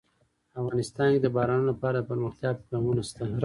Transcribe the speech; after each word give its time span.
افغانستان 0.61 1.07
کې 1.13 1.19
د 1.21 1.27
بارانونو 1.35 1.69
لپاره 1.71 1.97
دپرمختیا 1.99 2.49
پروګرامونه 2.57 3.01
شته. 3.09 3.25